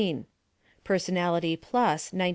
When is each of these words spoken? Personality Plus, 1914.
Personality 0.83 1.55
Plus, 1.55 2.11
1914. 2.11 2.29